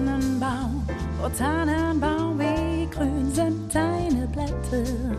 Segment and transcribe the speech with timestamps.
[0.00, 0.86] Tannenbaum,
[1.22, 5.16] oh Tannenbaum, wie grün sind deine Blätter.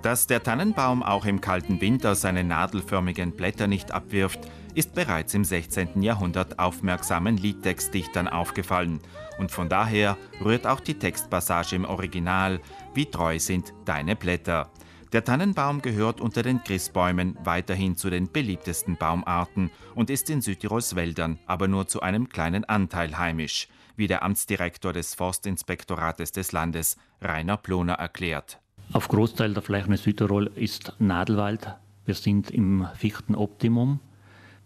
[0.00, 4.40] Dass der Tannenbaum auch im kalten Winter seine nadelförmigen Blätter nicht abwirft,
[4.74, 6.00] ist bereits im 16.
[6.00, 9.00] Jahrhundert aufmerksamen Liedtextdichtern aufgefallen.
[9.38, 12.60] Und von daher rührt auch die Textpassage im Original,
[12.94, 14.70] wie treu sind deine Blätter.
[15.12, 20.94] Der Tannenbaum gehört unter den Christbäumen weiterhin zu den beliebtesten Baumarten und ist in Südtirols
[20.94, 23.66] Wäldern aber nur zu einem kleinen Anteil heimisch,
[23.96, 28.60] wie der Amtsdirektor des Forstinspektorates des Landes, Rainer Ploner, erklärt.
[28.92, 31.74] Auf Großteil der Flächen in Südtirol ist Nadelwald.
[32.04, 33.98] Wir sind im Fichtenoptimum,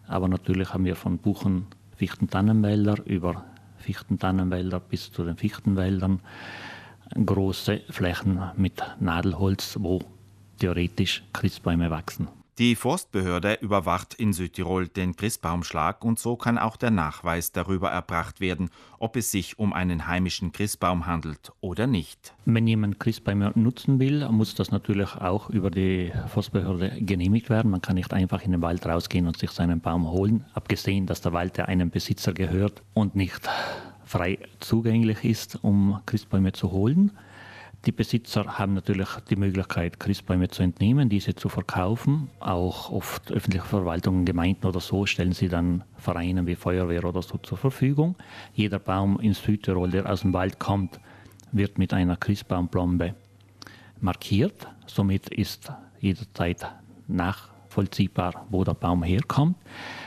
[0.07, 3.47] aber natürlich haben wir von Buchen Fichten-Tannenwälder über
[3.79, 6.21] Fichten-Tannenwälder bis zu den Fichtenwäldern
[7.15, 10.01] große Flächen mit Nadelholz, wo
[10.65, 12.27] theoretisch Christbäume wachsen.
[12.57, 18.41] Die Forstbehörde überwacht in Südtirol den Christbaumschlag und so kann auch der Nachweis darüber erbracht
[18.41, 22.33] werden, ob es sich um einen heimischen Christbaum handelt oder nicht.
[22.47, 27.71] Wenn jemand Christbäume nutzen will, muss das natürlich auch über die Forstbehörde genehmigt werden.
[27.71, 31.21] Man kann nicht einfach in den Wald rausgehen und sich seinen Baum holen, abgesehen, dass
[31.21, 33.51] der Wald ja einem Besitzer gehört und nicht
[34.07, 37.13] frei zugänglich ist, um Christbäume zu holen.
[37.87, 42.31] Die Besitzer haben natürlich die Möglichkeit, Christbäume zu entnehmen, diese zu verkaufen.
[42.41, 47.37] Auch oft öffentliche Verwaltungen, Gemeinden oder so stellen sie dann Vereinen wie Feuerwehr oder so
[47.37, 48.17] zur Verfügung.
[48.55, 50.99] Jeder Baum in Südtirol, der aus dem Wald kommt,
[51.53, 53.15] wird mit einer Christbaumplombe
[54.01, 54.67] markiert.
[54.87, 56.67] Somit ist jederzeit
[57.75, 59.57] nachvollziehbar, wo der Baum herkommt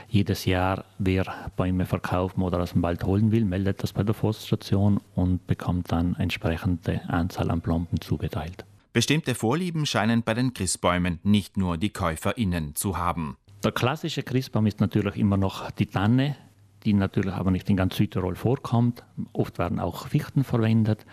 [0.10, 1.26] jedes Jahr, wer
[1.58, 5.92] Bäume verkaufen oder aus dem Wald holen will, meldet das bei der Forststation und bekommt
[5.92, 8.66] dann entsprechende Anzahl an Plomben zugeteilt.
[8.94, 13.36] Bestimmte Vorlieben scheinen bei den Christbäumen nicht nur die KäuferInnen zu haben.
[13.64, 16.38] Der klassische Christbaum ist natürlich immer noch die Tanne,
[16.86, 19.04] die natürlich aber nicht in ganz Südtirol vorkommt.
[19.34, 21.06] Oft werden auch Fichten verwendet.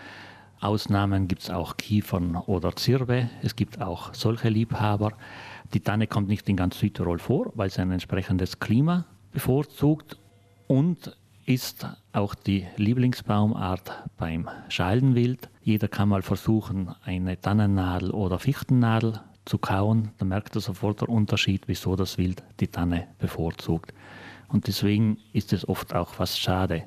[0.65, 3.29] Ausnahmen gibt es auch Kiefern oder Zirbe.
[3.43, 5.12] Es gibt auch solche Liebhaber.
[5.75, 10.19] Die Tanne kommt nicht in ganz Südtirol vor, weil sie ein entsprechendes Klima bevorzugt
[10.66, 15.50] und ist auch die Lieblingsbaumart beim Scheidenwild.
[15.62, 20.12] Jeder kann mal versuchen, eine Tannennadel oder Fichtennadel zu kauen.
[20.17, 23.93] Da merkt er sofort den Unterschied, wieso das Wild die Tanne bevorzugt.
[24.49, 26.84] Und deswegen ist es oft auch fast schade,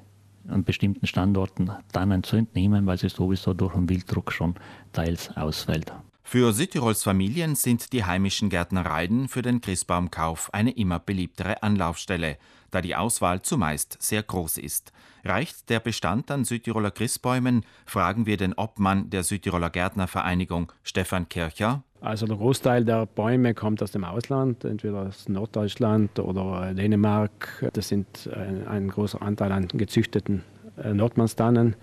[0.50, 4.56] an bestimmten Standorten Tannen zu entnehmen, weil sie sowieso durch den Wilddruck schon
[4.94, 5.91] teils ausfällt.
[6.30, 12.38] Für Südtirols Familien sind die heimischen Gärtnereien für den Christbaumkauf eine immer beliebtere Anlaufstelle,
[12.69, 14.91] da die Auswahl zumeist sehr groß ist.
[15.24, 21.84] Reicht der Bestand an Südtiroler Christbäumen, fragen wir den Obmann der Südtiroler Gärtnervereinigung, Stefan Kircher.
[22.00, 27.69] Also der Großteil der Bäume kommt aus dem Ausland, entweder aus Norddeutschland oder Dänemark.
[27.74, 30.44] Das sind ein, ein großer Anteil an gezüchteten
[30.84, 31.75] äh, Nordmannstannen.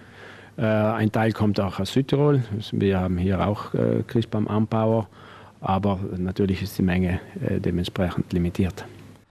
[0.57, 2.45] Äh, ein Teil kommt auch aus Südtirol.
[2.73, 5.09] Wir haben hier auch äh, Christbaumanbauer,
[5.61, 8.85] aber natürlich ist die Menge äh, dementsprechend limitiert.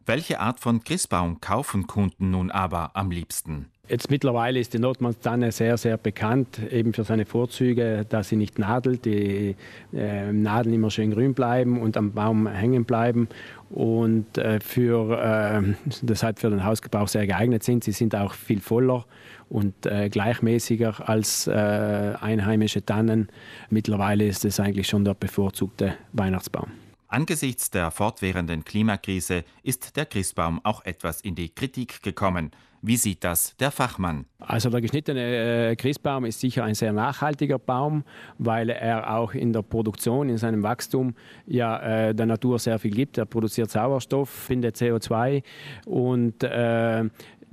[0.05, 3.67] Welche Art von Christbaum kaufen Kunden nun aber am liebsten?
[3.89, 8.57] Jetzt mittlerweile ist die Nordmannstanne sehr, sehr bekannt, eben für seine Vorzüge, dass sie nicht
[8.57, 9.57] nadelt, die
[9.93, 13.27] äh, Nadeln immer schön grün bleiben und am Baum hängen bleiben
[13.69, 15.61] und äh, für, äh,
[16.01, 17.83] deshalb für den Hausgebrauch sehr geeignet sind.
[17.83, 19.05] Sie sind auch viel voller
[19.49, 23.27] und äh, gleichmäßiger als äh, einheimische Tannen.
[23.69, 26.82] Mittlerweile ist es eigentlich schon der bevorzugte Weihnachtsbaum.
[27.13, 32.49] Angesichts der fortwährenden Klimakrise ist der Christbaum auch etwas in die Kritik gekommen.
[32.81, 34.25] Wie sieht das der Fachmann?
[34.39, 38.03] Also der geschnittene äh, Christbaum ist sicher ein sehr nachhaltiger Baum,
[38.39, 41.13] weil er auch in der Produktion, in seinem Wachstum
[41.45, 43.19] ja äh, der Natur sehr viel gibt.
[43.19, 45.43] Er produziert Sauerstoff, findet CO2
[45.85, 47.03] und äh,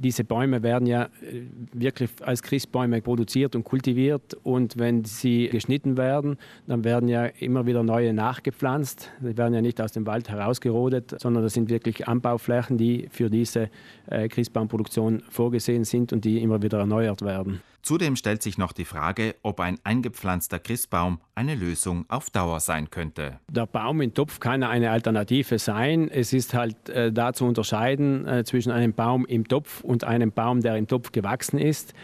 [0.00, 5.96] diese Bäume werden ja äh, wirklich als Christbäume produziert und kultiviert und wenn sie geschnitten
[5.96, 9.10] werden, dann werden ja immer wieder neue nachgepflanzt.
[9.20, 13.28] Die werden ja nicht aus dem Wald herausgerodet, sondern das sind wirklich Anbauflächen, die für
[13.28, 13.68] diese
[14.06, 17.60] äh, Christbaumproduktion vorgesehen sind und die immer wieder erneuert werden.
[17.82, 22.90] Zudem stellt sich noch die Frage, ob ein eingepflanzter Christbaum eine Lösung auf Dauer sein
[22.90, 23.40] könnte.
[23.48, 26.08] Der Baum im Topf kann eine Alternative sein.
[26.08, 30.32] Es ist halt äh, da zu unterscheiden äh, zwischen einem Baum im Topf und einem
[30.32, 31.94] Baum, der im Topf gewachsen ist.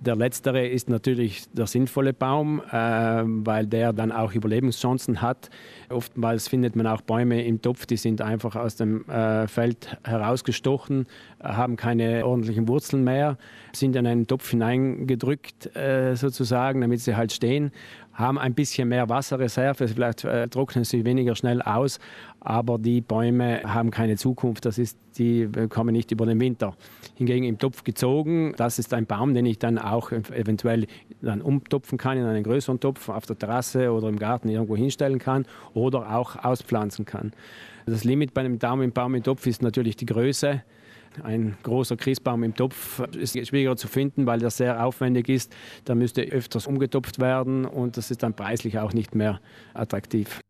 [0.00, 5.50] Der letztere ist natürlich der sinnvolle Baum, äh, weil der dann auch Überlebenschancen hat.
[5.90, 11.06] Oftmals findet man auch Bäume im Topf, die sind einfach aus dem äh, Feld herausgestochen,
[11.42, 13.36] haben keine ordentlichen Wurzeln mehr,
[13.74, 17.70] sind in einen Topf hineingedrückt äh, sozusagen, damit sie halt stehen.
[18.12, 21.98] Haben ein bisschen mehr Wasserreserve, vielleicht äh, trocknen sie weniger schnell aus,
[22.40, 26.74] aber die Bäume haben keine Zukunft, das ist, die kommen nicht über den Winter.
[27.14, 30.86] Hingegen im Topf gezogen, das ist ein Baum, den ich dann auch eventuell
[31.22, 35.18] dann umtopfen kann in einen größeren Topf auf der Terrasse oder im Garten irgendwo hinstellen
[35.18, 37.32] kann oder auch auspflanzen kann.
[37.86, 40.62] Das Limit bei einem Daumenbaum im Topf ist natürlich die Größe.
[41.22, 45.52] Ein großer Christbaum im Topf ist schwieriger zu finden, weil das sehr aufwendig ist.
[45.84, 49.40] Da müsste öfters umgetopft werden und das ist dann preislich auch nicht mehr
[49.74, 50.40] attraktiv.